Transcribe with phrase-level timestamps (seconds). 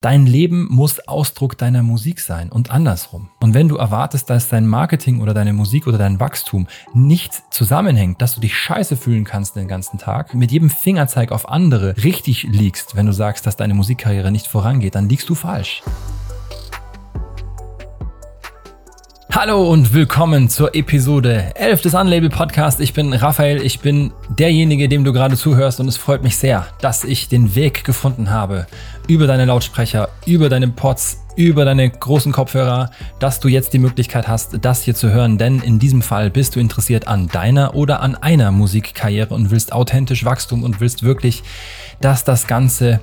[0.00, 3.30] Dein Leben muss Ausdruck deiner Musik sein und andersrum.
[3.40, 8.22] Und wenn du erwartest, dass dein Marketing oder deine Musik oder dein Wachstum nicht zusammenhängt,
[8.22, 12.44] dass du dich scheiße fühlen kannst den ganzen Tag, mit jedem Fingerzeig auf andere richtig
[12.44, 15.82] liegst, wenn du sagst, dass deine Musikkarriere nicht vorangeht, dann liegst du falsch.
[19.30, 22.80] Hallo und willkommen zur Episode 11 des Unlabel Podcast.
[22.80, 26.66] Ich bin Raphael, ich bin derjenige, dem du gerade zuhörst und es freut mich sehr,
[26.80, 28.66] dass ich den Weg gefunden habe
[29.08, 34.28] über deine Lautsprecher, über deine Pods, über deine großen Kopfhörer, dass du jetzt die Möglichkeit
[34.28, 38.00] hast, das hier zu hören, denn in diesem Fall bist du interessiert an deiner oder
[38.00, 41.42] an einer Musikkarriere und willst authentisch Wachstum und willst wirklich,
[42.00, 43.00] dass das Ganze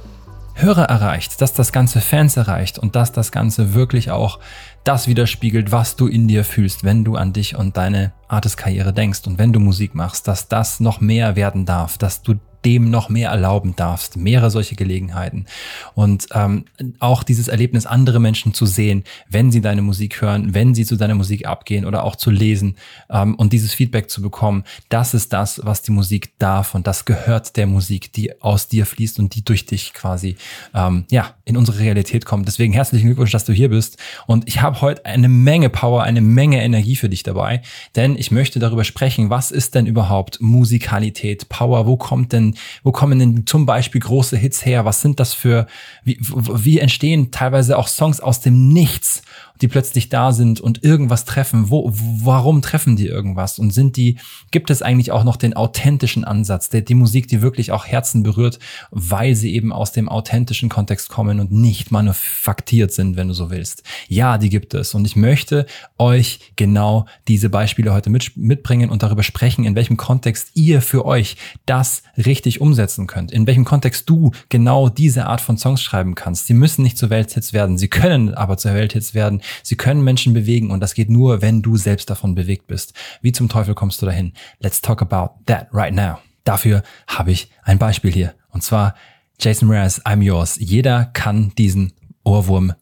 [0.58, 4.40] Hörer erreicht, dass das Ganze Fans erreicht und dass das Ganze wirklich auch
[4.86, 9.22] das widerspiegelt, was du in dir fühlst, wenn du an dich und deine Artist-Karriere denkst
[9.28, 12.36] und wenn du Musik machst, dass das noch mehr werden darf, dass du
[12.66, 14.18] dem noch mehr erlauben darfst.
[14.18, 15.46] Mehrere solche Gelegenheiten.
[15.94, 16.66] Und ähm,
[17.00, 20.96] auch dieses Erlebnis, andere Menschen zu sehen, wenn sie deine Musik hören, wenn sie zu
[20.96, 22.76] deiner Musik abgehen oder auch zu lesen
[23.10, 27.06] ähm, und dieses Feedback zu bekommen, das ist das, was die Musik darf und das
[27.06, 30.36] gehört der Musik, die aus dir fließt und die durch dich quasi
[30.74, 32.48] ähm, ja in unsere Realität kommt.
[32.48, 33.98] Deswegen herzlichen Glückwunsch, dass du hier bist.
[34.26, 37.62] Und ich habe heute eine Menge Power, eine Menge Energie für dich dabei,
[37.96, 42.92] denn ich möchte darüber sprechen, was ist denn überhaupt Musikalität, Power, wo kommt denn wo
[42.92, 44.86] kommen denn zum Beispiel große Hits her?
[44.86, 45.68] Was sind das für,
[46.04, 49.22] wie, wie entstehen teilweise auch Songs aus dem Nichts?
[49.62, 51.70] Die plötzlich da sind und irgendwas treffen.
[51.70, 53.60] Wo, warum treffen die irgendwas?
[53.60, 54.18] Und sind die,
[54.52, 58.24] gibt es eigentlich auch noch den authentischen Ansatz, der, die Musik, die wirklich auch Herzen
[58.24, 58.60] berührt,
[58.92, 63.50] weil sie eben aus dem authentischen Kontext kommen und nicht manufaktiert sind, wenn du so
[63.50, 63.84] willst.
[64.08, 64.94] Ja, die gibt es.
[64.94, 65.66] Und ich möchte
[65.98, 71.06] euch genau diese Beispiele heute mit, mitbringen und darüber sprechen, in welchem Kontext ihr für
[71.06, 73.32] euch das richtig umsetzen könnt.
[73.32, 76.48] In welchem Kontext du genau diese Art von Songs schreiben kannst.
[76.48, 77.78] Sie müssen nicht zu Welthits werden.
[77.78, 81.62] Sie können aber zu Welthits werden, Sie können Menschen bewegen und das geht nur, wenn
[81.62, 82.94] du selbst davon bewegt bist.
[83.22, 84.34] Wie zum Teufel kommst du dahin?
[84.60, 86.20] Let's talk about that right now.
[86.44, 88.36] Dafür habe ich ein Beispiel hier.
[88.50, 88.96] Und zwar
[89.40, 90.58] Jason Mraz, I'm Yours.
[90.60, 92.74] Jeder kann diesen Ohrwurm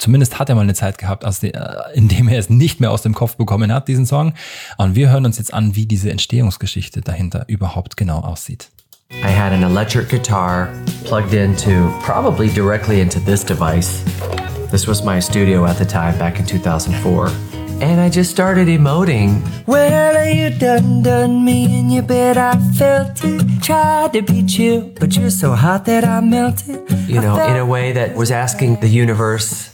[0.00, 1.52] Zumindest hat er mal eine Zeit gehabt, äh,
[1.92, 4.32] in dem er es nicht mehr aus dem Kopf bekommen hat, diesen Song.
[4.78, 8.70] Und wir hören uns jetzt an, wie diese Entstehungsgeschichte dahinter überhaupt genau aussieht.
[9.10, 10.70] I had an electric guitar
[11.04, 14.02] plugged into probably directly into this device.
[14.70, 17.26] This was my studio at the time back in 2004.
[17.82, 19.42] And I just started emoting.
[19.66, 23.62] Well, you done done me in your bed, I felt it.
[23.62, 26.88] Tried to beat you, but you're so hot that I melted.
[27.08, 29.69] You know, in a way that was asking the universe,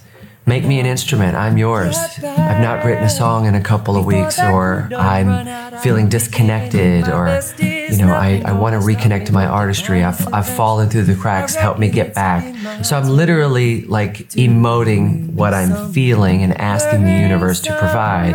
[0.46, 1.96] make me an instrument, I'm yours.
[2.22, 7.40] I've not written a song in a couple of weeks, or I'm feeling disconnected, or
[7.58, 10.04] you know, I, I want to reconnect to my artistry.
[10.04, 11.56] I've, I've fallen through the cracks.
[11.56, 12.84] Help me get back.
[12.84, 18.34] So I'm literally like emoting what I'm feeling and asking the universe to provide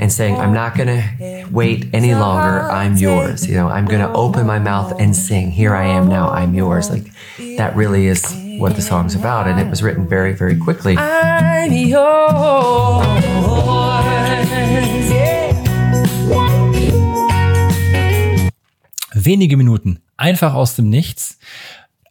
[0.00, 2.62] and saying, I'm not going to wait any longer.
[2.62, 3.46] I'm yours.
[3.46, 5.50] You know, I'm going to open my mouth and sing.
[5.50, 6.30] Here I am now.
[6.30, 6.90] I'm yours.
[6.90, 7.06] Like
[7.58, 9.46] that really is what the song's about.
[9.46, 10.96] And it was written very, very quickly.
[10.98, 13.04] I'm yours.
[19.24, 21.38] wenige Minuten, einfach aus dem Nichts,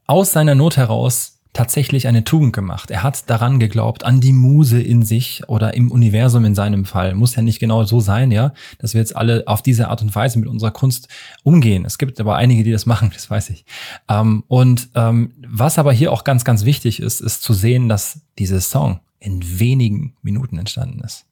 [0.07, 2.89] aus seiner Not heraus tatsächlich eine Tugend gemacht.
[2.89, 7.13] Er hat daran geglaubt, an die Muse in sich oder im Universum in seinem Fall.
[7.13, 10.13] Muss ja nicht genau so sein, ja, dass wir jetzt alle auf diese Art und
[10.15, 11.07] Weise mit unserer Kunst
[11.43, 11.85] umgehen.
[11.85, 13.65] Es gibt aber einige, die das machen, das weiß ich.
[14.09, 18.21] Ähm, und ähm, was aber hier auch ganz, ganz wichtig ist, ist zu sehen, dass
[18.39, 21.25] dieser Song in wenigen Minuten entstanden ist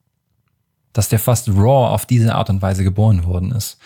[0.94, 3.78] dass der fast raw auf diese Art und Weise geboren worden ist.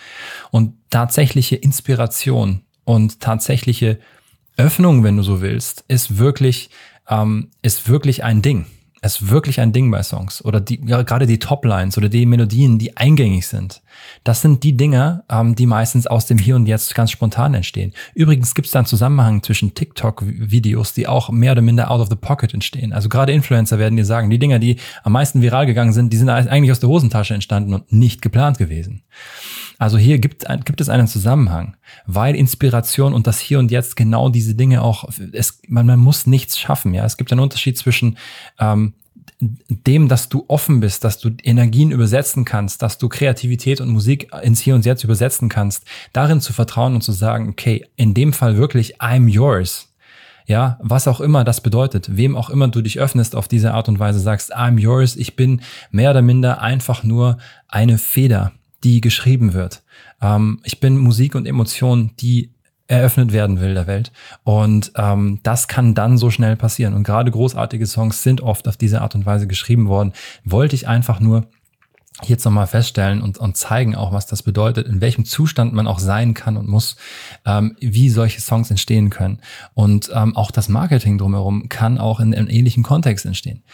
[0.50, 4.00] Und tatsächliche Inspiration und tatsächliche
[4.56, 6.70] Öffnung, wenn du so willst, ist wirklich,
[7.08, 8.66] ähm, ist wirklich ein Ding
[9.06, 12.78] ist wirklich ein Ding bei Songs oder die, ja, gerade die Toplines oder die Melodien,
[12.78, 13.82] die eingängig sind.
[14.24, 17.92] Das sind die Dinge, ähm, die meistens aus dem Hier und Jetzt ganz spontan entstehen.
[18.14, 22.08] Übrigens gibt es da einen Zusammenhang zwischen TikTok-Videos, die auch mehr oder minder out of
[22.08, 22.92] the pocket entstehen.
[22.92, 26.16] Also gerade Influencer werden dir sagen, die Dinger, die am meisten viral gegangen sind, die
[26.16, 29.02] sind eigentlich aus der Hosentasche entstanden und nicht geplant gewesen.
[29.78, 31.76] Also hier gibt, gibt es einen Zusammenhang,
[32.06, 36.26] weil Inspiration und das Hier und Jetzt genau diese Dinge auch, es, man, man muss
[36.26, 36.94] nichts schaffen.
[36.94, 38.16] Ja, Es gibt einen Unterschied zwischen
[38.58, 38.94] ähm,
[39.38, 44.32] dem, dass du offen bist, dass du Energien übersetzen kannst, dass du Kreativität und Musik
[44.42, 48.32] ins Hier und Jetzt übersetzen kannst, darin zu vertrauen und zu sagen, okay, in dem
[48.32, 49.92] Fall wirklich I'm yours.
[50.46, 53.88] Ja, was auch immer das bedeutet, wem auch immer du dich öffnest auf diese Art
[53.88, 58.52] und Weise, sagst, I'm yours, ich bin mehr oder minder einfach nur eine Feder,
[58.86, 59.82] die geschrieben wird.
[60.22, 62.52] Ähm, ich bin Musik und Emotion, die
[62.86, 64.12] eröffnet werden will der Welt.
[64.44, 66.94] Und ähm, das kann dann so schnell passieren.
[66.94, 70.12] Und gerade großartige Songs sind oft auf diese Art und Weise geschrieben worden.
[70.44, 71.48] Wollte ich einfach nur
[72.22, 75.98] jetzt nochmal feststellen und, und zeigen auch, was das bedeutet, in welchem Zustand man auch
[75.98, 76.94] sein kann und muss,
[77.44, 79.40] ähm, wie solche Songs entstehen können.
[79.74, 83.64] Und ähm, auch das Marketing drumherum kann auch in einem ähnlichen Kontext entstehen.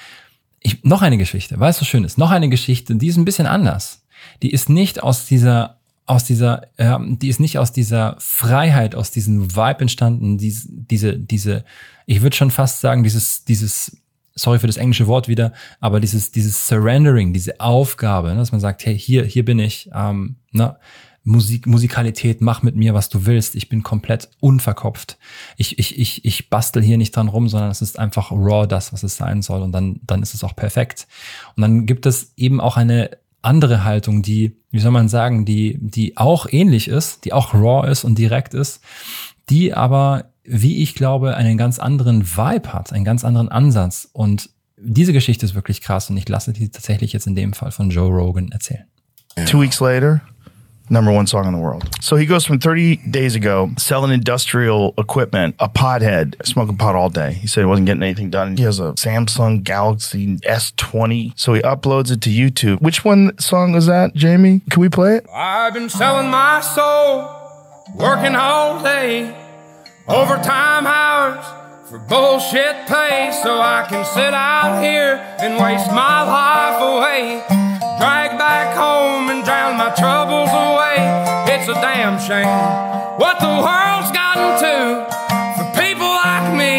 [0.61, 3.47] Ich, noch eine Geschichte, weißt du, schön ist, noch eine Geschichte, die ist ein bisschen
[3.47, 4.02] anders.
[4.43, 9.11] Die ist nicht aus dieser aus dieser, äh, die ist nicht aus dieser Freiheit, aus
[9.13, 11.65] diesem Vibe entstanden, diese, diese, diese,
[12.07, 14.03] ich würde schon fast sagen, dieses, dieses,
[14.35, 18.61] sorry für das englische Wort wieder, aber dieses, dieses Surrendering, diese Aufgabe, ne, dass man
[18.61, 20.77] sagt, hey, hier, hier bin ich, ähm, ne,
[21.25, 23.55] Musik, Musikalität, mach mit mir, was du willst.
[23.55, 25.19] Ich bin komplett unverkopft.
[25.57, 28.93] Ich, ich, ich, ich bastel hier nicht dran rum, sondern es ist einfach raw das,
[28.93, 29.63] was es sein soll.
[29.63, 31.07] Und dann, dann ist es auch perfekt.
[31.55, 33.11] Und dann gibt es eben auch eine
[33.43, 37.89] andere Haltung, die, wie soll man sagen, die, die auch ähnlich ist, die auch raw
[37.91, 38.81] ist und direkt ist,
[39.51, 44.09] die aber, wie ich glaube, einen ganz anderen Vibe hat, einen ganz anderen Ansatz.
[44.13, 47.73] Und diese Geschichte ist wirklich krass und ich lasse die tatsächlich jetzt in dem Fall
[47.73, 48.85] von Joe Rogan erzählen.
[49.47, 50.21] Two weeks later,
[50.91, 51.89] number one song in the world.
[52.01, 57.09] So he goes from 30 days ago selling industrial equipment, a pothead, smoking pot all
[57.09, 57.33] day.
[57.33, 58.57] He said he wasn't getting anything done.
[58.57, 61.39] He has a Samsung Galaxy S20.
[61.39, 62.81] So he uploads it to YouTube.
[62.81, 64.61] Which one song is that, Jamie?
[64.71, 65.27] Can we play it?
[65.33, 67.29] I've been selling my soul,
[67.97, 69.37] working all day,
[70.09, 71.45] overtime hours
[71.89, 77.45] for bullshit pay, so I can sit out here and waste my life away.
[77.99, 80.22] Drag back home and drown my troubles
[82.33, 82.49] shame
[83.23, 84.77] what the world's gotten to
[85.57, 86.75] for people like me,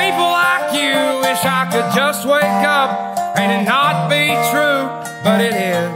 [0.00, 0.96] people like you.
[1.26, 2.90] Wish I could just wake up
[3.36, 4.80] and it not be true,
[5.24, 5.90] but it is.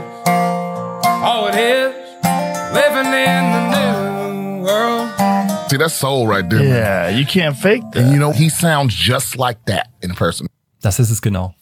[1.29, 1.91] Oh, it is
[2.79, 5.09] living in the new world.
[5.69, 6.63] See, that's soul right there.
[6.63, 8.03] Yeah, you can't fake that.
[8.03, 10.47] And you know, he sounds just like that in person.
[10.81, 11.55] Das ist es genau.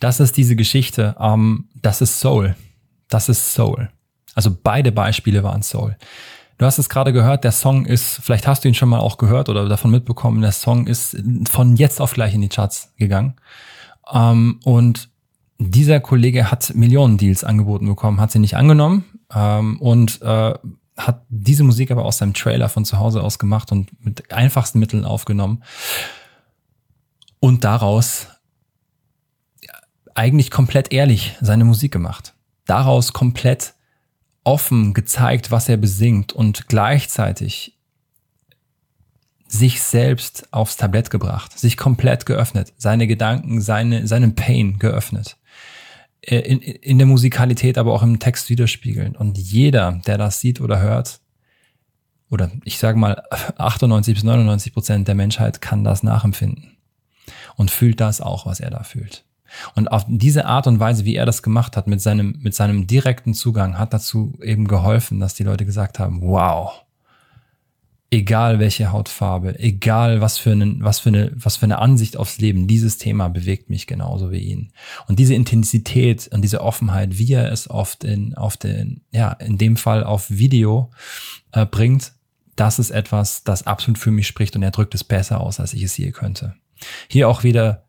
[0.00, 1.14] Das ist diese Geschichte.
[1.20, 2.54] Ähm, das ist Soul.
[3.08, 3.90] Das ist Soul.
[4.34, 5.96] Also beide Beispiele waren Soul.
[6.60, 9.16] Du hast es gerade gehört, der Song ist, vielleicht hast du ihn schon mal auch
[9.16, 11.16] gehört oder davon mitbekommen, der Song ist
[11.50, 13.36] von jetzt auf gleich in die Charts gegangen.
[14.12, 15.08] Ähm, und
[15.56, 20.52] dieser Kollege hat Millionen Deals angeboten bekommen, hat sie nicht angenommen ähm, und äh,
[20.98, 24.80] hat diese Musik aber aus seinem Trailer von zu Hause aus gemacht und mit einfachsten
[24.80, 25.62] Mitteln aufgenommen.
[27.38, 28.26] Und daraus
[30.14, 32.34] eigentlich komplett ehrlich seine Musik gemacht.
[32.66, 33.72] Daraus komplett
[34.44, 37.76] offen gezeigt, was er besingt und gleichzeitig
[39.46, 45.36] sich selbst aufs Tablett gebracht, sich komplett geöffnet, seine Gedanken, seine, seinen Pain geöffnet.
[46.22, 49.16] Äh, in, in der Musikalität, aber auch im Text widerspiegeln.
[49.16, 51.20] Und jeder, der das sieht oder hört,
[52.30, 53.24] oder ich sage mal
[53.56, 56.76] 98 bis 99 Prozent der Menschheit kann das nachempfinden
[57.56, 59.24] und fühlt das auch, was er da fühlt.
[59.74, 62.86] Und auf diese Art und Weise, wie er das gemacht hat, mit seinem, mit seinem
[62.86, 66.84] direkten Zugang, hat dazu eben geholfen, dass die Leute gesagt haben, wow,
[68.10, 72.38] egal welche Hautfarbe, egal was für, einen, was, für eine, was für eine Ansicht aufs
[72.38, 74.72] Leben, dieses Thema bewegt mich genauso wie ihn.
[75.06, 79.58] Und diese Intensität und diese Offenheit, wie er es oft in, auf den, ja, in
[79.58, 80.90] dem Fall auf Video
[81.52, 82.12] äh, bringt,
[82.56, 85.72] das ist etwas, das absolut für mich spricht und er drückt es besser aus, als
[85.72, 86.54] ich es je könnte.
[87.08, 87.84] Hier auch wieder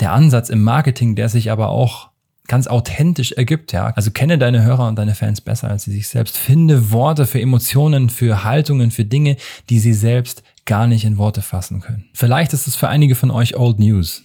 [0.00, 2.10] der Ansatz im Marketing, der sich aber auch
[2.46, 3.86] ganz authentisch ergibt, ja.
[3.96, 6.36] Also kenne deine Hörer und deine Fans besser als sie sich selbst.
[6.36, 9.36] Finde Worte für Emotionen, für Haltungen, für Dinge,
[9.70, 12.04] die sie selbst gar nicht in Worte fassen können.
[12.12, 14.22] Vielleicht ist es für einige von euch Old News.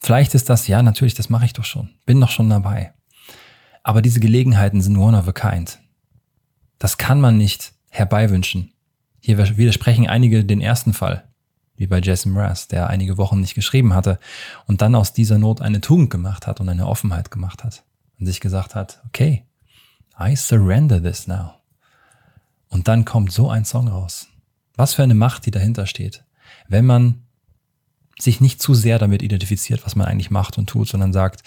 [0.00, 1.90] Vielleicht ist das, ja, natürlich, das mache ich doch schon.
[2.06, 2.92] Bin doch schon dabei.
[3.84, 5.78] Aber diese Gelegenheiten sind one of a kind.
[6.78, 8.72] Das kann man nicht herbeiwünschen.
[9.20, 11.24] Hier widersprechen einige den ersten Fall
[11.76, 14.18] wie bei Jason Mraz, der einige Wochen nicht geschrieben hatte
[14.66, 17.84] und dann aus dieser Not eine Tugend gemacht hat und eine Offenheit gemacht hat
[18.18, 19.44] und sich gesagt hat, okay,
[20.18, 21.54] I surrender this now.
[22.68, 24.28] Und dann kommt so ein Song raus.
[24.76, 26.24] Was für eine Macht, die dahinter steht.
[26.68, 27.22] Wenn man
[28.18, 31.42] sich nicht zu sehr damit identifiziert, was man eigentlich macht und tut, sondern sagt,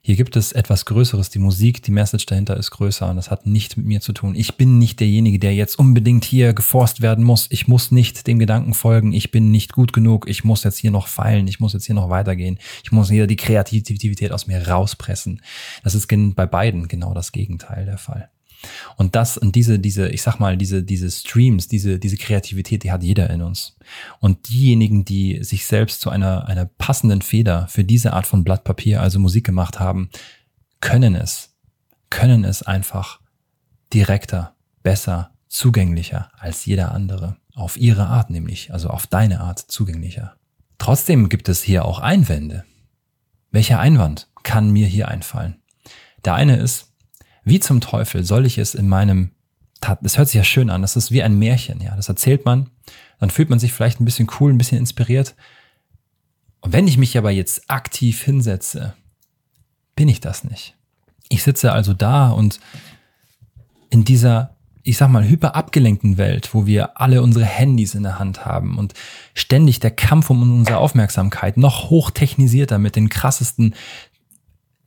[0.00, 1.28] hier gibt es etwas Größeres.
[1.30, 4.34] Die Musik, die Message dahinter ist größer und das hat nichts mit mir zu tun.
[4.34, 7.46] Ich bin nicht derjenige, der jetzt unbedingt hier geforst werden muss.
[7.50, 9.12] Ich muss nicht dem Gedanken folgen.
[9.12, 10.28] Ich bin nicht gut genug.
[10.28, 11.48] Ich muss jetzt hier noch feilen.
[11.48, 12.58] Ich muss jetzt hier noch weitergehen.
[12.84, 15.42] Ich muss hier die Kreativität aus mir rauspressen.
[15.82, 18.30] Das ist bei beiden genau das Gegenteil der Fall.
[18.96, 22.90] Und das und diese, diese, ich sag mal, diese, diese Streams, diese, diese Kreativität, die
[22.90, 23.76] hat jeder in uns.
[24.20, 28.64] Und diejenigen, die sich selbst zu einer, einer passenden Feder für diese Art von Blatt
[28.64, 30.10] Papier, also Musik gemacht haben,
[30.80, 31.54] können es,
[32.10, 33.20] können es einfach
[33.92, 37.36] direkter, besser, zugänglicher als jeder andere.
[37.54, 40.36] auf ihre Art nämlich, also auf deine Art zugänglicher.
[40.78, 42.64] Trotzdem gibt es hier auch Einwände.
[43.50, 45.56] Welcher Einwand kann mir hier einfallen?
[46.24, 46.87] Der eine ist,
[47.48, 49.30] wie zum Teufel soll ich es in meinem,
[50.02, 52.70] das hört sich ja schön an, das ist wie ein Märchen, ja, das erzählt man,
[53.20, 55.34] dann fühlt man sich vielleicht ein bisschen cool, ein bisschen inspiriert.
[56.60, 58.94] Und wenn ich mich aber jetzt aktiv hinsetze,
[59.94, 60.74] bin ich das nicht.
[61.28, 62.60] Ich sitze also da und
[63.90, 68.18] in dieser, ich sag mal, hyper abgelenkten Welt, wo wir alle unsere Handys in der
[68.18, 68.94] Hand haben und
[69.34, 73.74] ständig der Kampf um unsere Aufmerksamkeit noch hochtechnisierter mit den krassesten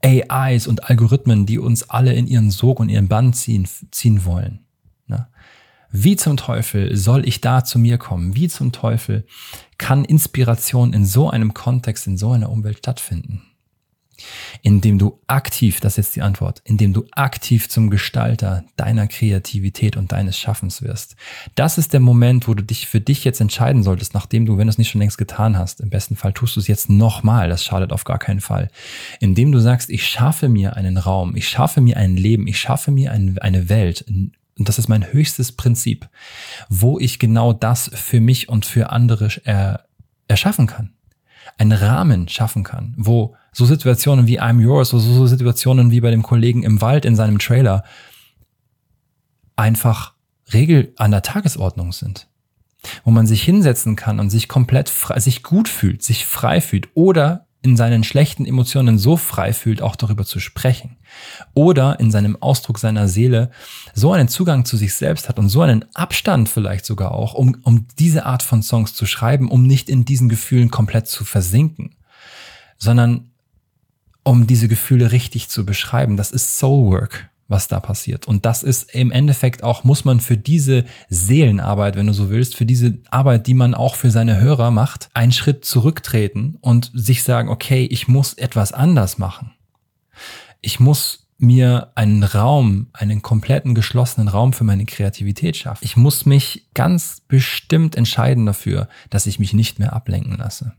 [0.04, 4.66] AIs und Algorithmen, die uns alle in ihren Sog und ihren Bann ziehen, ziehen wollen.
[5.08, 5.28] Ne?
[5.92, 8.36] Wie zum Teufel soll ich da zu mir kommen?
[8.36, 9.26] Wie zum Teufel
[9.78, 13.44] kann Inspiration in so einem Kontext, in so einer Umwelt stattfinden?
[14.62, 19.98] Indem du aktiv, das ist jetzt die Antwort, indem du aktiv zum Gestalter deiner Kreativität
[19.98, 21.16] und deines Schaffens wirst.
[21.56, 24.68] Das ist der Moment, wo du dich für dich jetzt entscheiden solltest, nachdem du, wenn
[24.68, 27.50] du es nicht schon längst getan hast, im besten Fall tust du es jetzt nochmal,
[27.50, 28.70] das schadet auf gar keinen Fall,
[29.20, 32.92] indem du sagst, ich schaffe mir einen Raum, ich schaffe mir ein Leben, ich schaffe
[32.92, 34.06] mir ein, eine Welt,
[34.62, 36.08] und das ist mein höchstes Prinzip,
[36.70, 39.86] wo ich genau das für mich und für andere er,
[40.28, 40.94] erschaffen kann.
[41.62, 46.10] Einen Rahmen schaffen kann, wo so Situationen wie I'm Yours, so, so Situationen wie bei
[46.10, 47.84] dem Kollegen im Wald in seinem Trailer
[49.56, 50.16] einfach
[50.52, 52.28] Regel an der Tagesordnung sind.
[53.04, 56.90] Wo man sich hinsetzen kann und sich komplett frei, sich gut fühlt, sich frei fühlt
[56.96, 60.98] oder in seinen schlechten Emotionen so frei fühlt, auch darüber zu sprechen.
[61.54, 63.52] Oder in seinem Ausdruck seiner Seele
[63.94, 67.58] so einen Zugang zu sich selbst hat und so einen Abstand vielleicht sogar auch, um,
[67.64, 71.96] um diese Art von Songs zu schreiben, um nicht in diesen Gefühlen komplett zu versinken,
[72.78, 73.32] sondern
[74.24, 76.18] um diese Gefühle richtig zu beschreiben.
[76.18, 78.28] Das ist Soulwork, was da passiert.
[78.28, 82.56] Und das ist im Endeffekt auch, muss man für diese Seelenarbeit, wenn du so willst,
[82.56, 87.24] für diese Arbeit, die man auch für seine Hörer macht, einen Schritt zurücktreten und sich
[87.24, 89.52] sagen, okay, ich muss etwas anders machen.
[90.62, 95.84] Ich muss mir einen Raum, einen kompletten geschlossenen Raum für meine Kreativität schaffen.
[95.84, 100.74] Ich muss mich ganz bestimmt entscheiden dafür, dass ich mich nicht mehr ablenken lasse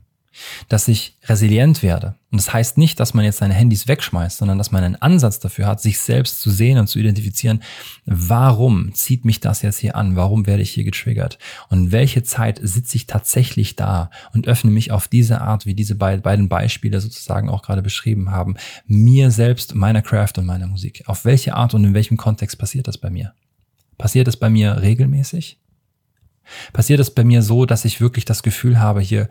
[0.67, 2.15] dass ich resilient werde.
[2.31, 5.39] Und das heißt nicht, dass man jetzt seine Handys wegschmeißt, sondern dass man einen Ansatz
[5.39, 7.61] dafür hat, sich selbst zu sehen und zu identifizieren,
[8.05, 10.15] warum zieht mich das jetzt hier an?
[10.15, 11.37] Warum werde ich hier getriggert?
[11.69, 15.95] Und welche Zeit sitze ich tatsächlich da und öffne mich auf diese Art, wie diese
[15.95, 18.55] beiden Beispiele sozusagen auch gerade beschrieben haben,
[18.87, 21.03] mir selbst, meiner Craft und meiner Musik.
[21.05, 23.33] Auf welche Art und in welchem Kontext passiert das bei mir?
[23.97, 25.59] Passiert das bei mir regelmäßig?
[26.73, 29.29] Passiert es bei mir so, dass ich wirklich das Gefühl habe, hier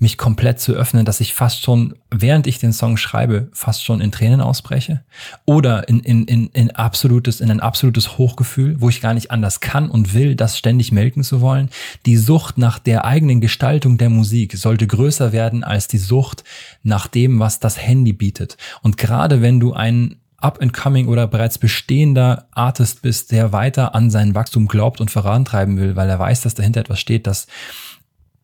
[0.00, 4.00] mich komplett zu öffnen, dass ich fast schon, während ich den Song schreibe, fast schon
[4.00, 5.02] in Tränen ausbreche
[5.44, 9.60] oder in, in, in, in absolutes, in ein absolutes Hochgefühl, wo ich gar nicht anders
[9.60, 11.68] kann und will, das ständig melken zu wollen.
[12.06, 16.44] Die Sucht nach der eigenen Gestaltung der Musik sollte größer werden als die Sucht
[16.82, 18.56] nach dem, was das Handy bietet.
[18.80, 24.34] Und gerade wenn du ein up-and-coming oder bereits bestehender Artist bist, der weiter an sein
[24.34, 27.46] Wachstum glaubt und vorantreiben will, weil er weiß, dass dahinter etwas steht, das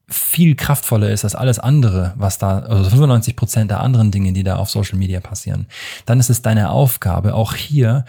[0.08, 4.44] viel kraftvoller ist als alles andere, was da, also 95 Prozent der anderen Dinge, die
[4.44, 5.66] da auf Social Media passieren,
[6.04, 8.04] dann ist es deine Aufgabe, auch hier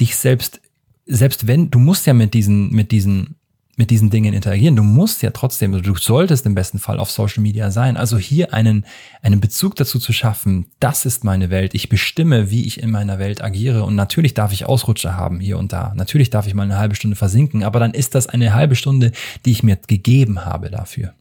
[0.00, 0.60] dich selbst,
[1.06, 3.36] selbst wenn, du musst ja mit diesen, mit diesen
[3.76, 4.76] mit diesen Dingen interagieren.
[4.76, 7.96] Du musst ja trotzdem, du solltest im besten Fall auf Social Media sein.
[7.96, 8.84] Also hier einen,
[9.22, 11.74] einen Bezug dazu zu schaffen, das ist meine Welt.
[11.74, 13.84] Ich bestimme, wie ich in meiner Welt agiere.
[13.84, 15.94] Und natürlich darf ich Ausrutscher haben hier und da.
[15.96, 19.12] Natürlich darf ich mal eine halbe Stunde versinken, aber dann ist das eine halbe Stunde,
[19.46, 21.14] die ich mir gegeben habe dafür.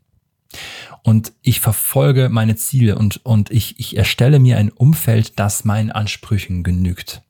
[1.03, 5.91] Und ich verfolge meine Ziele und, und ich, ich erstelle mir ein Umfeld, das meinen
[5.91, 7.21] Ansprüchen genügt.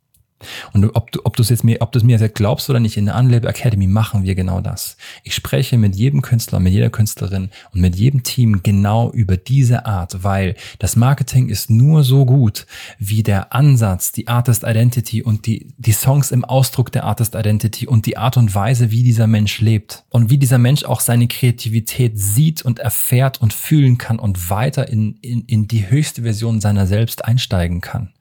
[0.73, 2.79] Und ob du, ob du es jetzt mir, ob du es mir jetzt glaubst oder
[2.79, 4.97] nicht, in der Unlabel Academy machen wir genau das.
[5.23, 9.85] Ich spreche mit jedem Künstler, mit jeder Künstlerin und mit jedem Team genau über diese
[9.85, 12.65] Art, weil das Marketing ist nur so gut,
[12.99, 17.87] wie der Ansatz, die Artist Identity und die, die Songs im Ausdruck der Artist Identity
[17.87, 21.27] und die Art und Weise, wie dieser Mensch lebt und wie dieser Mensch auch seine
[21.27, 26.61] Kreativität sieht und erfährt und fühlen kann und weiter in, in, in die höchste Version
[26.61, 28.11] seiner selbst einsteigen kann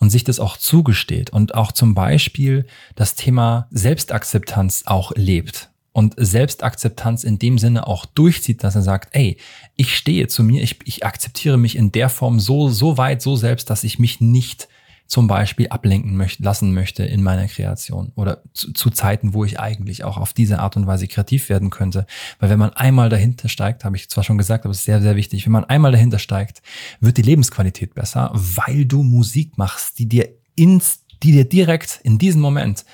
[0.00, 6.14] und sich das auch zugesteht und auch zum Beispiel das Thema Selbstakzeptanz auch lebt und
[6.16, 9.38] Selbstakzeptanz in dem Sinne auch durchzieht, dass er sagt, ey,
[9.76, 13.36] ich stehe zu mir, ich, ich akzeptiere mich in der Form so, so weit, so
[13.36, 14.68] selbst, dass ich mich nicht
[15.06, 19.60] zum Beispiel ablenken möchte, lassen möchte in meiner Kreation oder zu, zu, Zeiten, wo ich
[19.60, 22.06] eigentlich auch auf diese Art und Weise kreativ werden könnte.
[22.38, 25.02] Weil wenn man einmal dahinter steigt, habe ich zwar schon gesagt, aber es ist sehr,
[25.02, 26.62] sehr wichtig, wenn man einmal dahinter steigt,
[27.00, 32.18] wird die Lebensqualität besser, weil du Musik machst, die dir ins, die dir direkt in
[32.18, 32.84] diesem Moment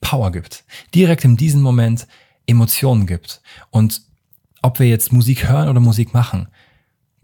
[0.00, 2.06] Power gibt, direkt in diesem Moment
[2.46, 4.02] Emotionen gibt und
[4.62, 6.48] ob wir jetzt Musik hören oder Musik machen,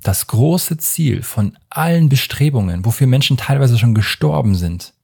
[0.03, 4.95] das große Ziel von allen Bestrebungen, wofür Menschen teilweise schon gestorben sind,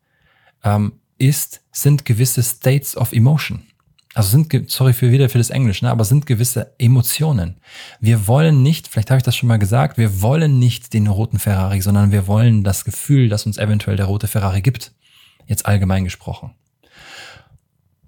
[0.65, 3.63] ähm, ist, sind gewisse States of Emotion.
[4.15, 7.57] Also sind, sorry für wieder für das Englisch, ne, aber sind gewisse Emotionen.
[8.01, 11.39] Wir wollen nicht, vielleicht habe ich das schon mal gesagt, wir wollen nicht den roten
[11.39, 14.93] Ferrari, sondern wir wollen das Gefühl, dass uns eventuell der rote Ferrari gibt.
[15.47, 16.53] Jetzt allgemein gesprochen.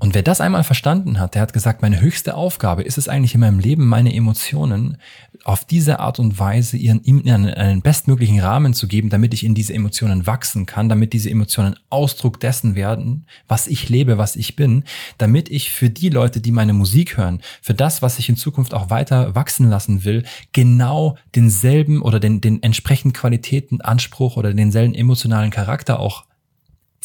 [0.01, 3.35] Und wer das einmal verstanden hat, der hat gesagt, meine höchste Aufgabe ist es eigentlich
[3.35, 4.97] in meinem Leben, meine Emotionen
[5.45, 9.55] auf diese Art und Weise ihren, ihm einen bestmöglichen Rahmen zu geben, damit ich in
[9.55, 14.57] diese Emotionen wachsen kann, damit diese Emotionen Ausdruck dessen werden, was ich lebe, was ich
[14.57, 14.83] bin,
[15.17, 18.75] damit ich für die Leute, die meine Musik hören, für das, was ich in Zukunft
[18.75, 24.95] auch weiter wachsen lassen will, genau denselben oder den, den entsprechenden Qualitäten, Anspruch oder denselben
[24.95, 26.25] emotionalen Charakter auch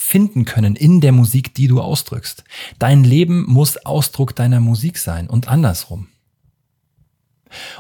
[0.01, 2.45] finden können in der Musik, die du ausdrückst.
[2.79, 6.07] Dein Leben muss Ausdruck deiner Musik sein und andersrum.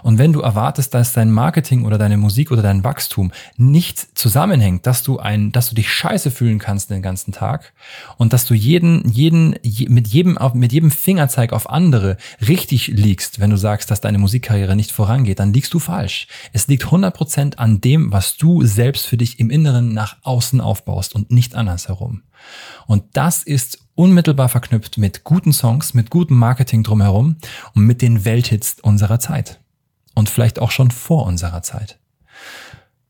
[0.03, 4.85] Und wenn du erwartest, dass dein Marketing oder deine Musik oder dein Wachstum nicht zusammenhängt,
[4.85, 7.73] dass du ein, dass du dich scheiße fühlen kannst den ganzen Tag
[8.17, 9.55] und dass du jeden, jeden,
[9.87, 14.75] mit jedem, mit jedem Fingerzeig auf andere richtig liegst, wenn du sagst, dass deine Musikkarriere
[14.75, 16.27] nicht vorangeht, dann liegst du falsch.
[16.53, 21.15] Es liegt 100% an dem, was du selbst für dich im Inneren nach außen aufbaust
[21.15, 22.23] und nicht andersherum.
[22.87, 27.35] Und das ist unmittelbar verknüpft mit guten Songs, mit gutem Marketing drumherum
[27.75, 29.59] und mit den Welthits unserer Zeit.
[30.15, 31.99] Und vielleicht auch schon vor unserer Zeit.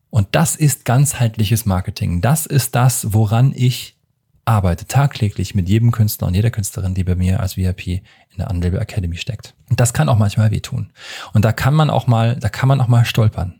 [0.10, 2.22] Und das ist ganzheitliches Marketing.
[2.22, 4.00] Das ist das, woran ich
[4.46, 8.50] arbeite, tagtäglich mit jedem Künstler und jeder Künstlerin, die bei mir als VIP in der
[8.50, 9.54] Unlabel Academy steckt.
[9.70, 10.92] Und das kann auch manchmal wehtun.
[11.34, 13.60] Und da kann man auch mal, da kann man auch mal stolpern.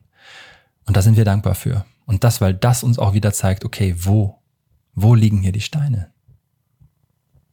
[0.88, 1.86] Und da sind wir dankbar für.
[2.08, 4.40] Und das, weil das uns auch wieder zeigt, okay, wo,
[4.96, 6.12] wo liegen hier die Steine?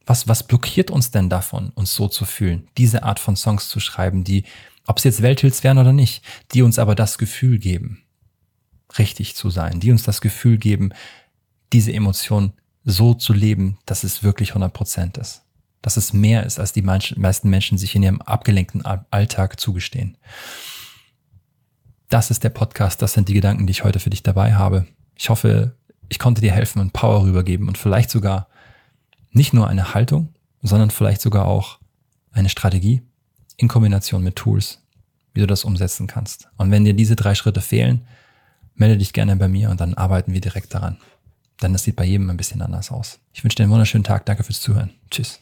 [0.07, 3.81] Was, was blockiert uns denn davon, uns so zu fühlen, diese Art von Songs zu
[3.81, 4.45] schreiben, die,
[4.87, 6.23] ob es jetzt Welthits wären oder nicht,
[6.53, 8.03] die uns aber das Gefühl geben,
[8.97, 10.93] richtig zu sein, die uns das Gefühl geben,
[11.73, 12.53] diese Emotion
[12.85, 15.43] so zu leben, dass es wirklich 100 Prozent ist.
[15.81, 20.17] Dass es mehr ist, als die meisten Menschen sich in ihrem abgelenkten Alltag zugestehen.
[22.07, 24.87] Das ist der Podcast, das sind die Gedanken, die ich heute für dich dabei habe.
[25.15, 25.75] Ich hoffe,
[26.07, 28.47] ich konnte dir helfen und Power rübergeben und vielleicht sogar
[29.37, 31.79] nicht nur eine Haltung, sondern vielleicht sogar auch
[32.31, 33.01] eine Strategie
[33.55, 34.83] in Kombination mit Tools,
[35.33, 36.49] wie du das umsetzen kannst.
[36.57, 38.01] Und wenn dir diese drei Schritte fehlen,
[38.75, 40.97] melde dich gerne bei mir und dann arbeiten wir direkt daran.
[41.61, 43.19] Denn das sieht bei jedem ein bisschen anders aus.
[43.33, 44.25] Ich wünsche dir einen wunderschönen Tag.
[44.25, 44.91] Danke fürs Zuhören.
[45.09, 45.39] Tschüss.